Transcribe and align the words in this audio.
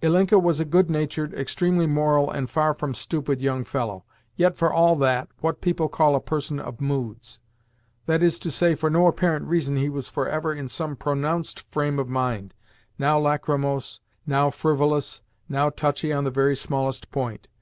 Ilinka 0.00 0.38
was 0.40 0.58
a 0.58 0.64
good 0.64 0.88
natured, 0.88 1.34
extremely 1.34 1.86
moral, 1.86 2.30
and 2.30 2.48
far 2.48 2.72
from 2.72 2.94
stupid 2.94 3.42
young 3.42 3.62
fellow; 3.62 4.06
yet, 4.34 4.56
for 4.56 4.72
all 4.72 4.96
that, 4.96 5.28
what 5.42 5.60
people 5.60 5.86
call 5.90 6.14
a 6.16 6.18
person 6.22 6.58
of 6.58 6.80
moods. 6.80 7.40
That 8.06 8.22
is 8.22 8.38
to 8.38 8.50
say, 8.50 8.74
for 8.74 8.88
no 8.88 9.06
apparent 9.06 9.44
reason 9.48 9.76
he 9.76 9.90
was 9.90 10.08
for 10.08 10.26
ever 10.30 10.54
in 10.54 10.68
some 10.68 10.96
PRONOUNCED 10.96 11.60
frame 11.70 11.98
of 11.98 12.08
mind 12.08 12.54
now 12.98 13.18
lachrymose, 13.18 14.00
now 14.24 14.48
frivolous, 14.48 15.20
now 15.46 15.68
touchy 15.68 16.10
on 16.10 16.24
the 16.24 16.30
very 16.30 16.56
smallest 16.56 17.10
point. 17.10 17.46